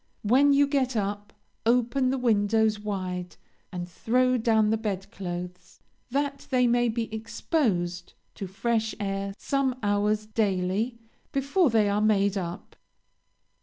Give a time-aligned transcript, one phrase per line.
[0.23, 1.31] When you get up,
[1.63, 3.35] open the windows wide,
[3.71, 9.75] and throw down the bed clothes, that they may be exposed to fresh air some
[9.83, 10.97] hours, daily,
[11.31, 12.75] before they are made up.